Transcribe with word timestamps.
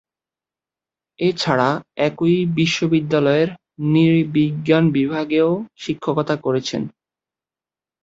এছাড়া 1.19 1.69
একই 2.07 2.35
বিশ্ববিদ্যালয়ের 2.57 3.49
নৃবিজ্ঞান 3.91 4.83
বিভাগেও 4.97 5.49
শিক্ষকতা 5.77 6.35
করেছেন। 6.37 6.81